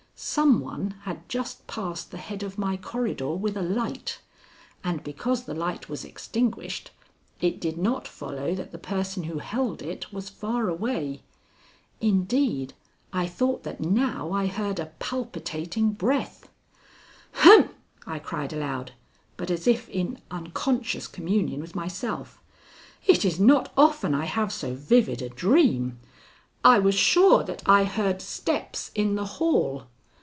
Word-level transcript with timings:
Some 0.23 0.59
one 0.59 0.91
had 1.01 1.27
just 1.27 1.65
passed 1.65 2.11
the 2.11 2.17
head 2.19 2.43
of 2.43 2.59
my 2.59 2.77
corridor 2.77 3.31
with 3.31 3.57
a 3.57 3.63
light, 3.63 4.19
and 4.83 5.03
because 5.03 5.45
the 5.45 5.55
light 5.55 5.89
was 5.89 6.05
extinguished 6.05 6.91
it 7.39 7.59
did 7.59 7.75
not 7.79 8.07
follow 8.07 8.53
that 8.53 8.71
the 8.71 8.77
person 8.77 9.23
who 9.23 9.39
held 9.39 9.81
it 9.81 10.13
was 10.13 10.29
far 10.29 10.69
away. 10.69 11.23
Indeed, 11.99 12.75
I 13.11 13.25
thought 13.25 13.63
that 13.63 13.79
now 13.81 14.31
I 14.31 14.45
heard 14.45 14.77
a 14.77 14.91
palpitating 14.99 15.93
breath. 15.93 16.47
"Humph," 17.31 17.71
I 18.05 18.19
cried 18.19 18.53
aloud, 18.53 18.91
but 19.37 19.49
as 19.49 19.65
if 19.65 19.89
in 19.89 20.19
unconscious 20.29 21.07
communion 21.07 21.61
with 21.61 21.73
myself, 21.73 22.39
"it 23.07 23.25
is 23.25 23.39
not 23.39 23.73
often 23.75 24.13
I 24.13 24.25
have 24.25 24.53
so 24.53 24.75
vivid 24.75 25.19
a 25.23 25.29
dream! 25.29 25.97
I 26.63 26.77
was 26.77 26.93
sure 26.93 27.41
that 27.45 27.63
I 27.65 27.85
heard 27.85 28.21
steps 28.21 28.91
in 28.93 29.15
the 29.15 29.25
hall. 29.41 29.87